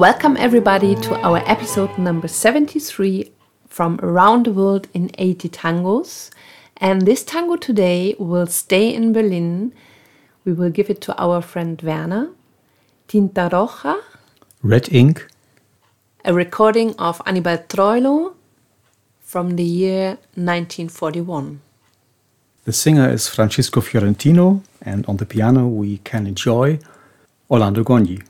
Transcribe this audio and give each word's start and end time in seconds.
Welcome, 0.00 0.38
everybody, 0.38 0.94
to 0.94 1.14
our 1.16 1.42
episode 1.44 1.98
number 1.98 2.26
73 2.26 3.30
from 3.68 4.00
Around 4.02 4.46
the 4.46 4.52
World 4.54 4.88
in 4.94 5.10
80 5.18 5.50
Tangos. 5.50 6.30
And 6.78 7.02
this 7.02 7.22
tango 7.22 7.56
today 7.56 8.16
will 8.18 8.46
stay 8.46 8.94
in 8.94 9.12
Berlin. 9.12 9.74
We 10.46 10.54
will 10.54 10.70
give 10.70 10.88
it 10.88 11.02
to 11.02 11.14
our 11.22 11.42
friend 11.42 11.82
Werner. 11.82 12.30
Tinta 13.08 13.50
Roja. 13.50 14.00
Red 14.62 14.90
Ink. 14.90 15.26
A 16.24 16.32
recording 16.32 16.94
of 16.98 17.20
Anibal 17.26 17.58
Troilo 17.58 18.36
from 19.20 19.56
the 19.56 19.64
year 19.64 20.16
1941. 20.34 21.60
The 22.64 22.72
singer 22.72 23.10
is 23.10 23.28
Francisco 23.28 23.82
Fiorentino, 23.82 24.62
and 24.80 25.04
on 25.04 25.18
the 25.18 25.26
piano 25.26 25.68
we 25.68 25.98
can 25.98 26.26
enjoy 26.26 26.78
Orlando 27.50 27.84
Goñi. 27.84 28.22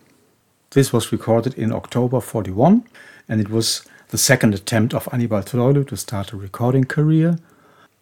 This 0.73 0.93
was 0.93 1.11
recorded 1.11 1.55
in 1.55 1.73
October 1.73 2.21
41, 2.21 2.85
and 3.29 3.41
it 3.41 3.51
was 3.51 3.85
the 4.11 4.19
second 4.19 4.55
attempt 4.55 4.95
of 4.95 5.09
Anibal 5.13 5.43
Troilo 5.43 5.85
to 5.89 5.97
start 5.97 6.33
a 6.33 6.37
recording 6.37 6.85
career. 6.85 7.41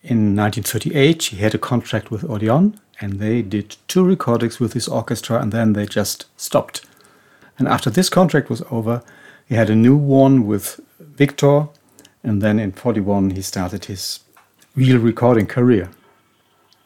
In 0.03 0.37
1938, 0.37 1.23
he 1.23 1.39
had 1.39 1.55
a 1.55 1.59
contract 1.59 2.11
with 2.11 2.29
Odeon, 2.29 2.79
and 3.01 3.21
they 3.21 3.41
did 3.41 3.77
two 3.87 4.05
recordings 4.05 4.61
with 4.61 4.75
his 4.75 4.87
orchestra, 4.87 5.41
and 5.41 5.51
then 5.51 5.73
they 5.73 5.87
just 5.87 6.27
stopped. 6.37 6.85
And 7.59 7.67
after 7.67 7.89
this 7.89 8.11
contract 8.11 8.51
was 8.51 8.63
over, 8.71 9.03
he 9.47 9.55
had 9.55 9.71
a 9.71 9.75
new 9.75 9.97
one 9.97 10.47
with 10.47 10.79
Victor, 11.01 11.69
and 12.23 12.43
then 12.43 12.59
in 12.59 12.73
41 12.73 13.31
he 13.31 13.41
started 13.41 13.87
his 13.87 14.21
real 14.77 14.99
recording 14.99 15.47
career. 15.47 15.89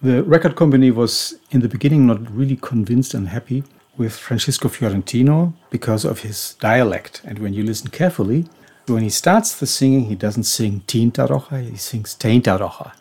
The 0.00 0.22
record 0.22 0.54
company 0.54 0.92
was 0.92 1.34
in 1.50 1.60
the 1.60 1.68
beginning 1.68 2.06
not 2.06 2.30
really 2.30 2.56
convinced 2.56 3.14
and 3.14 3.26
happy 3.30 3.64
with 3.96 4.14
Francisco 4.14 4.68
Fiorentino 4.68 5.52
because 5.70 6.04
of 6.04 6.20
his 6.20 6.54
dialect. 6.60 7.22
And 7.24 7.38
when 7.38 7.52
you 7.52 7.62
listen 7.62 7.90
carefully, 7.90 8.46
when 8.86 9.02
he 9.02 9.10
starts 9.10 9.58
the 9.58 9.66
singing, 9.66 10.06
he 10.06 10.14
doesn't 10.14 10.44
sing 10.44 10.82
Tinta 10.86 11.26
Roja, 11.28 11.70
he 11.70 11.76
sings 11.76 12.14
Teinta 12.14 12.58
Roja. 12.58 12.92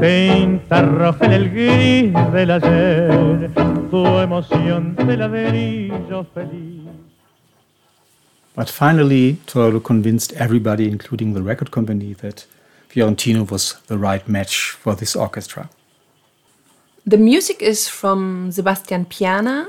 Tinta 0.00 0.82
roja 0.82 1.24
en 1.24 1.32
el 1.32 1.48
gris 1.48 2.12
del 2.32 2.50
ayer, 2.50 3.50
tu 3.90 4.04
emoción 4.18 4.94
de 4.96 5.16
ladrillo 5.16 6.24
feliz. 6.34 6.82
But 8.54 8.70
finally, 8.70 9.38
Troilo 9.46 9.80
convinced 9.82 10.32
everybody, 10.32 10.88
including 10.88 11.34
the 11.34 11.42
record 11.42 11.70
company, 11.70 12.14
that 12.14 12.46
Fiorentino 12.88 13.44
was 13.44 13.74
the 13.86 13.98
right 13.98 14.26
match 14.26 14.70
for 14.70 14.94
this 14.94 15.14
orchestra. 15.14 15.68
The 17.08 17.18
music 17.18 17.62
is 17.62 17.86
from 17.86 18.50
Sebastian 18.50 19.04
Piana 19.04 19.68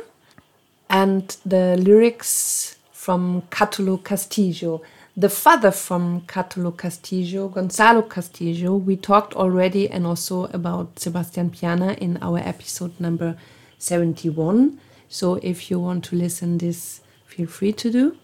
and 0.90 1.38
the 1.46 1.78
lyrics 1.78 2.78
from 2.92 3.44
Catulo 3.52 4.04
Castillo. 4.04 4.82
The 5.16 5.30
father 5.30 5.70
from 5.70 6.22
Catulo 6.22 6.76
Castillo, 6.76 7.48
Gonzalo 7.50 8.02
Castillo, 8.02 8.76
we 8.76 8.96
talked 8.96 9.36
already 9.36 9.88
and 9.88 10.08
also 10.08 10.46
about 10.46 10.98
Sebastian 10.98 11.52
Piana 11.52 11.94
in 12.02 12.18
our 12.24 12.40
episode 12.40 13.00
number 13.00 13.38
71. 13.78 14.80
So 15.08 15.36
if 15.44 15.70
you 15.70 15.80
want 15.80 16.06
to 16.06 16.16
listen 16.16 16.58
this, 16.58 17.02
feel 17.28 17.46
free 17.46 17.74
to 17.74 17.92
do. 17.92 18.18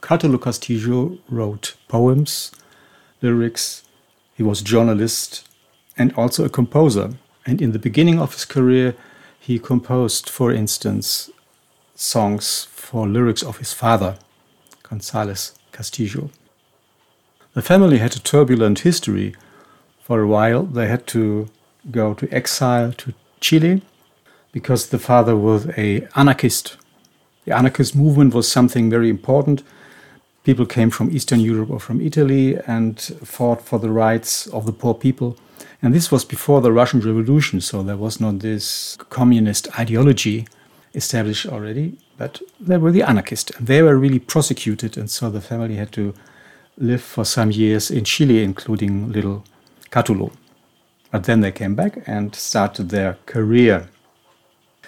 Catulo 0.00 0.40
Castillo 0.40 1.18
wrote 1.28 1.74
poems, 1.88 2.52
lyrics, 3.20 3.84
he 4.34 4.42
was 4.42 4.62
journalist 4.62 5.46
and 5.98 6.14
also 6.14 6.46
a 6.46 6.48
composer. 6.48 7.10
And 7.46 7.60
in 7.62 7.72
the 7.72 7.78
beginning 7.78 8.18
of 8.18 8.34
his 8.34 8.44
career, 8.44 8.94
he 9.38 9.58
composed, 9.58 10.28
for 10.28 10.52
instance, 10.52 11.30
songs 11.94 12.66
for 12.70 13.08
lyrics 13.08 13.42
of 13.42 13.58
his 13.58 13.72
father, 13.72 14.16
González 14.84 15.52
Castillo. 15.72 16.30
The 17.54 17.62
family 17.62 17.98
had 17.98 18.14
a 18.14 18.20
turbulent 18.20 18.80
history. 18.80 19.34
For 20.02 20.20
a 20.20 20.26
while, 20.26 20.64
they 20.64 20.88
had 20.88 21.06
to 21.08 21.48
go 21.90 22.14
to 22.14 22.32
exile 22.32 22.92
to 22.92 23.14
Chile 23.40 23.82
because 24.52 24.88
the 24.88 24.98
father 24.98 25.36
was 25.36 25.66
a 25.76 26.06
anarchist. 26.14 26.76
The 27.44 27.56
anarchist 27.56 27.96
movement 27.96 28.34
was 28.34 28.50
something 28.50 28.90
very 28.90 29.08
important. 29.08 29.62
People 30.42 30.64
came 30.66 30.90
from 30.90 31.10
Eastern 31.10 31.40
Europe 31.40 31.70
or 31.70 31.80
from 31.80 32.00
Italy 32.00 32.58
and 32.66 32.98
fought 33.24 33.60
for 33.60 33.78
the 33.78 33.90
rights 33.90 34.46
of 34.48 34.64
the 34.64 34.72
poor 34.72 34.94
people. 34.94 35.36
And 35.82 35.92
this 35.94 36.10
was 36.10 36.24
before 36.24 36.60
the 36.60 36.72
Russian 36.72 37.00
Revolution, 37.00 37.60
so 37.60 37.82
there 37.82 37.96
was 37.96 38.20
not 38.20 38.38
this 38.38 38.96
communist 39.10 39.68
ideology 39.78 40.46
established 40.94 41.46
already, 41.46 41.98
but 42.16 42.40
they 42.58 42.78
were 42.78 42.90
the 42.90 43.02
anarchists, 43.02 43.50
and 43.56 43.66
they 43.66 43.82
were 43.82 43.96
really 43.96 44.18
prosecuted, 44.18 44.96
and 44.96 45.10
so 45.10 45.30
the 45.30 45.40
family 45.40 45.76
had 45.76 45.92
to 45.92 46.14
live 46.78 47.02
for 47.02 47.24
some 47.24 47.50
years 47.50 47.90
in 47.90 48.04
Chile, 48.04 48.42
including 48.42 49.12
little 49.12 49.44
Catulo. 49.90 50.32
But 51.10 51.24
then 51.24 51.40
they 51.40 51.52
came 51.52 51.74
back 51.74 52.02
and 52.06 52.34
started 52.34 52.88
their 52.88 53.18
career. 53.26 53.88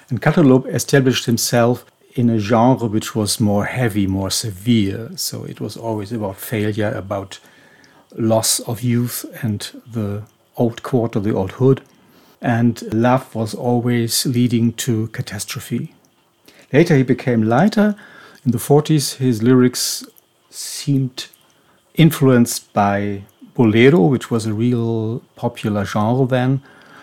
And 0.08 0.20
Catulo 0.20 0.66
established 0.66 1.26
himself 1.26 1.84
in 2.14 2.30
a 2.30 2.38
genre 2.38 2.86
which 2.86 3.14
was 3.14 3.40
more 3.40 3.64
heavy, 3.64 4.06
more 4.06 4.30
severe. 4.30 5.10
So 5.16 5.44
it 5.44 5.60
was 5.60 5.76
always 5.76 6.12
about 6.12 6.36
failure, 6.36 6.92
about 6.92 7.38
loss 8.16 8.60
of 8.60 8.82
youth 8.82 9.24
and 9.42 9.82
the 9.90 10.22
old 10.56 10.82
quarter, 10.82 11.18
the 11.20 11.34
old 11.34 11.52
hood, 11.52 11.82
and 12.40 12.82
love 12.92 13.34
was 13.34 13.54
always 13.54 14.26
leading 14.26 14.72
to 14.74 15.06
catastrophe. 15.08 15.94
Later, 16.72 16.96
he 16.96 17.02
became 17.02 17.42
lighter. 17.42 17.94
In 18.44 18.50
the 18.50 18.58
40s, 18.58 19.16
his 19.16 19.42
lyrics 19.42 20.04
seemed 20.50 21.28
influenced 21.94 22.72
by 22.72 23.22
bolero, 23.54 24.00
which 24.00 24.30
was 24.30 24.46
a 24.46 24.54
real 24.54 25.20
popular 25.36 25.84
genre 25.84 26.26
then. 26.26 26.62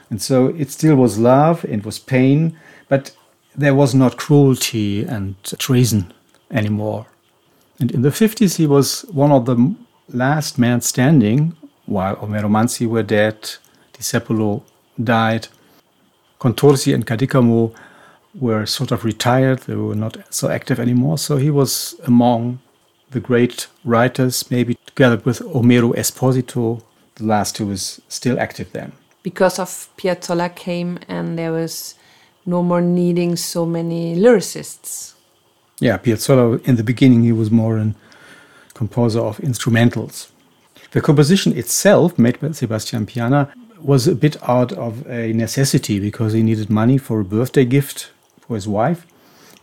And 0.09 0.21
so 0.21 0.47
it 0.47 0.71
still 0.71 0.95
was 0.95 1.19
love, 1.19 1.63
it 1.65 1.85
was 1.85 1.99
pain, 1.99 2.57
but 2.87 3.11
there 3.55 3.75
was 3.75 3.93
not 3.93 4.17
cruelty 4.17 5.03
and 5.03 5.35
treason 5.57 6.13
anymore. 6.51 7.07
And 7.79 7.91
in 7.91 8.01
the 8.01 8.09
50s, 8.09 8.57
he 8.57 8.67
was 8.67 9.01
one 9.11 9.31
of 9.31 9.45
the 9.45 9.75
last 10.09 10.57
men 10.57 10.81
standing 10.81 11.55
while 11.85 12.15
Homero 12.17 12.49
Manzi 12.49 12.87
were 12.87 13.03
dead, 13.03 13.55
Discepolo 13.93 14.63
died, 15.03 15.47
Contursi 16.39 16.93
and 16.93 17.05
Cadícamo 17.05 17.73
were 18.35 18.65
sort 18.65 18.91
of 18.91 19.03
retired, 19.03 19.59
they 19.59 19.75
were 19.75 19.95
not 19.95 20.17
so 20.33 20.49
active 20.49 20.79
anymore. 20.79 21.17
So 21.17 21.37
he 21.37 21.49
was 21.49 21.95
among 22.05 22.59
the 23.11 23.19
great 23.19 23.67
writers, 23.83 24.49
maybe 24.51 24.77
together 24.85 25.17
with 25.25 25.39
Homero 25.39 25.95
Expósito, 25.95 26.81
the 27.15 27.25
last 27.25 27.57
who 27.57 27.65
was 27.65 28.01
still 28.07 28.39
active 28.39 28.71
then. 28.71 28.91
Because 29.23 29.59
of 29.59 29.89
Piazzolla 29.97 30.55
came 30.55 30.99
and 31.07 31.37
there 31.37 31.51
was 31.51 31.95
no 32.45 32.63
more 32.63 32.81
needing 32.81 33.35
so 33.35 33.65
many 33.65 34.15
lyricists. 34.15 35.13
Yeah, 35.79 35.97
Piazzolla, 35.97 36.61
in 36.67 36.75
the 36.75 36.83
beginning, 36.83 37.23
he 37.23 37.31
was 37.31 37.49
more 37.49 37.77
a 37.77 37.93
composer 38.73 39.21
of 39.21 39.37
instrumentals. 39.37 40.29
The 40.91 41.01
composition 41.01 41.55
itself, 41.55 42.17
made 42.17 42.39
by 42.39 42.51
Sebastian 42.51 43.05
Piana, 43.05 43.53
was 43.81 44.07
a 44.07 44.15
bit 44.15 44.35
out 44.47 44.71
of 44.73 45.07
a 45.07 45.31
necessity 45.33 45.99
because 45.99 46.33
he 46.33 46.43
needed 46.43 46.69
money 46.69 46.97
for 46.97 47.19
a 47.19 47.23
birthday 47.23 47.65
gift 47.65 48.11
for 48.41 48.55
his 48.55 48.67
wife. 48.67 49.05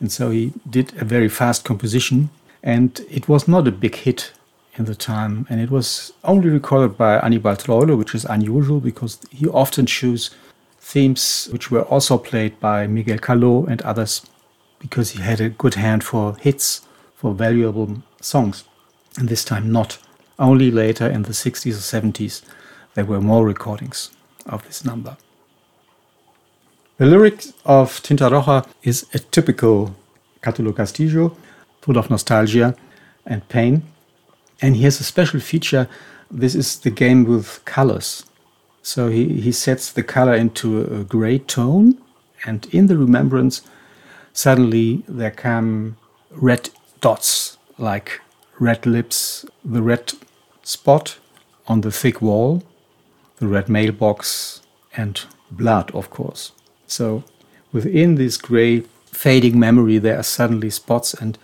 And 0.01 0.11
so 0.13 0.31
he 0.31 0.53
did 0.69 0.97
a 1.01 1.05
very 1.05 1.29
fast 1.29 1.65
composition. 1.65 2.31
And 2.63 3.01
it 3.11 3.29
was 3.29 3.47
not 3.47 3.69
a 3.69 3.73
big 3.73 3.97
hit 3.97 4.33
in 4.77 4.85
the 4.85 4.95
time. 4.95 5.47
And 5.51 5.61
it 5.61 5.71
was 5.71 6.13
only 6.25 6.49
recorded 6.49 6.97
by 6.97 7.19
Anibal 7.19 7.57
Troilo, 7.57 7.97
which 7.99 8.15
is 8.15 8.25
unusual 8.25 8.81
because 8.81 9.19
he 9.31 9.47
often 9.49 9.87
chose 9.87 10.31
themes 10.87 11.49
which 11.51 11.69
were 11.69 11.83
also 11.83 12.17
played 12.17 12.61
by 12.61 12.87
Miguel 12.87 13.19
Caló 13.19 13.67
and 13.67 13.83
others 13.83 14.25
because 14.79 15.11
he 15.11 15.21
had 15.21 15.41
a 15.41 15.49
good 15.49 15.75
hand 15.75 16.05
for 16.05 16.37
hits, 16.37 16.87
for 17.17 17.35
valuable 17.35 18.03
songs. 18.21 18.63
And 19.19 19.29
this 19.29 19.45
time 19.45 19.73
not. 19.73 19.99
Only 20.39 20.71
later 20.71 21.09
in 21.09 21.23
the 21.23 21.33
60s 21.33 21.75
or 21.75 22.01
70s 22.01 22.43
there 22.95 23.05
were 23.05 23.21
more 23.21 23.45
recordings 23.45 24.11
of 24.47 24.65
this 24.65 24.85
number. 24.85 25.17
The 26.99 27.07
lyric 27.07 27.47
of 27.65 28.01
Tinta 28.03 28.31
Roja 28.31 28.65
is 28.85 29.07
a 29.13 29.19
typical 29.19 29.97
Catulo 30.41 30.75
Castillo, 30.75 31.37
full 31.81 31.99
of 31.99 32.11
nostalgia 32.11 32.77
and 33.27 33.47
pain. 33.49 33.83
And 34.63 34.77
here's 34.77 35.01
a 35.01 35.05
special 35.05 35.41
feature 35.41 35.89
this 36.31 36.55
is 36.55 36.79
the 36.79 36.91
game 36.91 37.25
with 37.25 37.65
colors. 37.65 38.25
So 38.87 39.09
he, 39.09 39.41
he 39.41 39.51
sets 39.51 39.91
the 39.91 40.05
color 40.05 40.37
into 40.37 40.81
a 40.83 41.03
gray 41.03 41.41
tone, 41.41 41.99
and 42.45 42.73
in 42.73 42.87
the 42.87 42.97
remembrance, 42.97 43.63
suddenly 44.33 45.03
there 45.09 45.33
come 45.33 45.97
red 46.31 46.71
dots 47.01 47.59
like 47.79 48.21
red 48.61 48.87
lips, 48.87 49.45
the 49.65 49.83
red 49.83 50.13
spot 50.63 51.19
on 51.67 51.81
the 51.81 51.91
thick 51.91 52.23
wall, 52.23 52.63
the 53.39 53.49
red 53.49 53.69
mailbox, 53.69 54.63
and 54.97 55.25
blood, 55.51 55.91
of 55.91 56.09
course. 56.11 56.53
So 56.87 57.25
within 57.73 58.15
this 58.15 58.37
gray 58.37 58.85
fading 59.07 59.59
memory, 59.59 59.99
there 59.99 60.17
are 60.17 60.23
suddenly 60.23 60.71
spots 60.71 61.13
and 61.13 61.37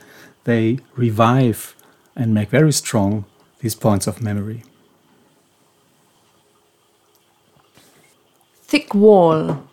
they 0.44 0.78
revive 0.94 1.74
and 2.14 2.32
make 2.32 2.50
very 2.50 2.72
strong 2.72 3.24
these 3.58 3.74
points 3.74 4.06
of 4.06 4.22
memory. 4.22 4.62
Thick 8.72 8.94
wall, 8.94 9.68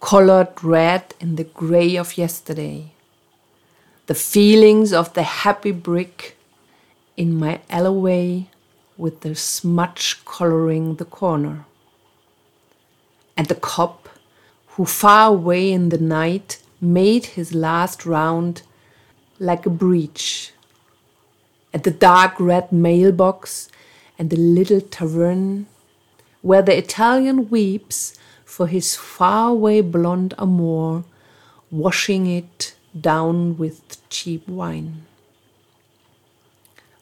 colored 0.00 0.64
red 0.64 1.14
in 1.20 1.36
the 1.36 1.44
gray 1.44 1.94
of 1.94 2.18
yesterday. 2.18 2.90
The 4.08 4.16
feelings 4.16 4.92
of 4.92 5.14
the 5.14 5.22
happy 5.22 5.70
brick 5.70 6.36
in 7.16 7.38
my 7.38 7.60
alleyway 7.70 8.48
with 8.96 9.20
the 9.20 9.36
smudge 9.36 10.24
coloring 10.24 10.96
the 10.96 11.04
corner. 11.04 11.64
And 13.36 13.46
the 13.46 13.54
cop 13.54 14.08
who 14.70 14.84
far 14.84 15.28
away 15.28 15.70
in 15.70 15.90
the 15.90 15.98
night 15.98 16.58
made 16.80 17.26
his 17.26 17.54
last 17.54 18.04
round 18.04 18.62
like 19.38 19.64
a 19.64 19.70
breach. 19.70 20.52
At 21.72 21.84
the 21.84 21.92
dark 21.92 22.32
red 22.40 22.72
mailbox 22.72 23.68
and 24.18 24.28
the 24.28 24.36
little 24.36 24.80
tavern 24.80 25.68
where 26.42 26.62
the 26.62 26.76
Italian 26.76 27.48
weeps 27.48 28.18
for 28.50 28.66
his 28.66 28.96
faraway 28.96 29.80
blonde 29.80 30.34
amour, 30.36 31.04
washing 31.70 32.26
it 32.26 32.74
down 33.00 33.56
with 33.56 33.96
cheap 34.10 34.46
wine. 34.48 35.06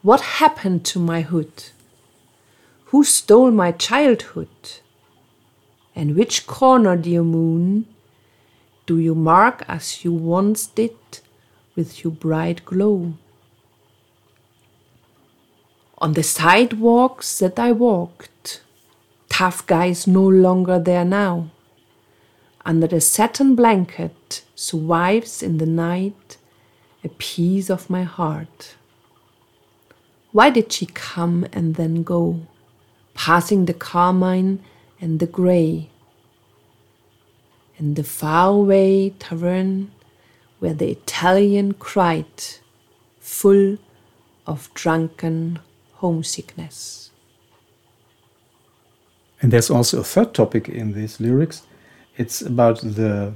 What 0.03 0.21
happened 0.43 0.85
to 0.93 0.99
my 0.99 1.23
hood? 1.23 1.71
Who 2.91 3.03
stole 3.03 3.51
my 3.51 3.73
childhood? 3.73 4.57
And 5.97 6.17
which 6.17 6.47
corner, 6.47 6.97
dear 6.99 7.23
moon, 7.23 7.87
do 8.85 8.99
you 8.99 9.15
mark 9.15 9.65
as 9.67 10.05
you 10.05 10.13
once 10.13 10.67
did 10.67 10.99
with 11.75 12.05
your 12.05 12.13
bright 12.13 12.63
glow? 12.67 13.15
On 15.97 16.13
the 16.13 16.23
sidewalks 16.23 17.39
that 17.39 17.59
I 17.59 17.73
walked, 17.73 18.61
tough 19.39 19.65
guys 19.69 20.05
no 20.09 20.27
longer 20.27 20.81
there 20.81 21.05
now. 21.05 21.49
Under 22.67 22.89
the 22.89 23.01
satin 23.01 23.55
blanket 23.55 24.43
survives 24.57 25.45
in 25.45 25.59
the 25.59 25.73
night 25.89 26.37
a 27.05 27.09
piece 27.09 27.71
of 27.71 27.89
my 27.89 28.03
heart. 28.03 28.75
Why 30.33 30.51
did 30.51 30.73
she 30.73 30.87
come 30.87 31.47
and 31.53 31.77
then 31.77 32.03
go, 32.03 32.49
passing 33.15 33.67
the 33.67 33.75
carmine 33.75 34.59
and 35.01 35.21
the 35.21 35.29
grey? 35.29 35.89
In 37.79 37.95
the 37.95 38.03
faraway 38.03 39.11
tavern 39.21 39.93
where 40.59 40.75
the 40.75 40.91
Italian 40.91 41.75
cried, 41.75 42.43
full 43.21 43.79
of 44.49 44.69
drunken 44.75 45.61
homesickness. 46.01 47.13
And 49.41 49.53
there's 49.53 49.71
also 49.71 50.01
a 50.01 50.05
third 50.05 50.35
topic 50.35 50.69
in 50.69 50.95
these 50.95 51.21
lyrics. 51.21 51.63
It's 52.17 52.43
about 52.43 52.81
the 52.81 53.35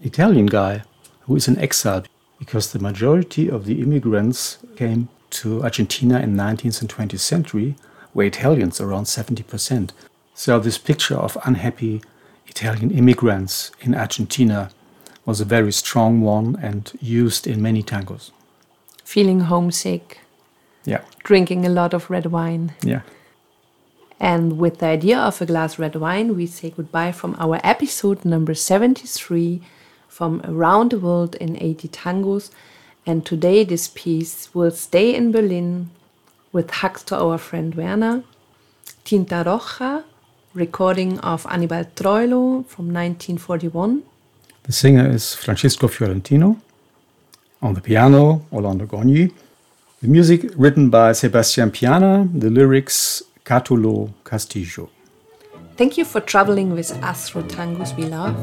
Italian 0.00 0.46
guy 0.46 0.82
who 1.22 1.36
is 1.36 1.48
in 1.48 1.58
exile 1.58 2.04
because 2.38 2.72
the 2.72 2.78
majority 2.78 3.50
of 3.50 3.64
the 3.64 3.80
immigrants 3.80 4.58
came 4.76 5.08
to 5.30 5.62
Argentina 5.62 6.20
in 6.20 6.34
19th 6.34 6.80
and 6.80 6.90
20th 6.90 7.20
century, 7.20 7.76
where 8.12 8.26
Italians 8.26 8.80
around 8.80 9.04
70%. 9.04 9.90
So 10.34 10.58
this 10.58 10.78
picture 10.78 11.16
of 11.16 11.36
unhappy 11.44 12.02
Italian 12.46 12.90
immigrants 12.90 13.70
in 13.80 13.94
Argentina 13.94 14.70
was 15.26 15.40
a 15.40 15.44
very 15.44 15.72
strong 15.72 16.20
one 16.20 16.56
and 16.62 16.92
used 17.00 17.46
in 17.46 17.62
many 17.62 17.82
tangos. 17.82 18.30
Feeling 19.04 19.40
homesick. 19.40 20.20
Yeah. 20.84 21.02
Drinking 21.22 21.64
a 21.64 21.70
lot 21.70 21.94
of 21.94 22.10
red 22.10 22.26
wine. 22.26 22.74
Yeah. 22.82 23.00
And 24.20 24.58
with 24.58 24.78
the 24.78 24.86
idea 24.86 25.18
of 25.18 25.40
a 25.40 25.46
glass 25.46 25.78
red 25.78 25.96
wine, 25.96 26.36
we 26.36 26.46
say 26.46 26.70
goodbye 26.70 27.12
from 27.12 27.36
our 27.38 27.60
episode 27.64 28.24
number 28.24 28.54
73 28.54 29.60
from 30.08 30.40
Around 30.44 30.92
the 30.92 30.98
World 30.98 31.34
in 31.36 31.60
80 31.60 31.88
Tangos. 31.88 32.50
And 33.06 33.26
today, 33.26 33.64
this 33.64 33.88
piece 33.88 34.54
will 34.54 34.70
stay 34.70 35.14
in 35.14 35.32
Berlin 35.32 35.90
with 36.52 36.70
hugs 36.70 37.02
to 37.04 37.16
our 37.16 37.36
friend 37.36 37.74
Werner. 37.74 38.22
Tinta 39.04 39.44
Roja, 39.44 40.04
recording 40.54 41.18
of 41.18 41.46
Anibal 41.50 41.84
Troilo 41.96 42.64
from 42.66 42.86
1941. 42.86 44.02
The 44.62 44.72
singer 44.72 45.10
is 45.10 45.34
Francisco 45.34 45.88
Fiorentino. 45.88 46.56
On 47.60 47.74
the 47.74 47.80
piano, 47.80 48.46
Orlando 48.52 48.86
Goñi. 48.86 49.32
The 50.00 50.08
music 50.08 50.50
written 50.56 50.88
by 50.90 51.12
Sebastian 51.12 51.70
Piana, 51.70 52.28
the 52.32 52.48
lyrics 52.50 53.22
Catulo 53.44 54.12
Castillo. 54.24 54.88
Thank 55.76 55.98
you 55.98 56.04
for 56.04 56.20
traveling 56.20 56.72
with 56.72 56.90
us 57.02 57.28
through 57.28 57.42
tangos 57.42 57.96
we 57.96 58.04
love. 58.04 58.36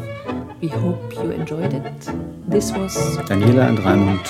We 0.62 0.68
hope 0.68 1.16
you 1.16 1.32
enjoyed 1.32 1.74
it. 1.74 2.02
This 2.48 2.72
was 2.72 2.96
Daniela 3.28 3.70
and 3.70 3.80
Raimund, 3.80 4.24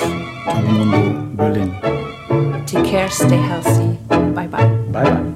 Tango 0.46 0.72
Mundo, 0.72 1.36
Berlin. 1.36 2.66
Take 2.66 2.86
care, 2.86 3.10
stay 3.10 3.38
healthy. 3.38 3.98
Bye 4.08 4.48
bye. 4.48 4.68
Bye 4.92 5.04
bye. 5.04 5.31